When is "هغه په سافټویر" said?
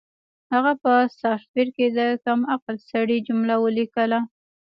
0.53-1.67